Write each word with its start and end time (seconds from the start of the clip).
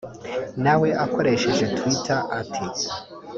na 0.63 0.73
we 0.81 0.89
akoresheje 1.05 1.65
Twitter 1.77 2.19
ati 2.39 2.61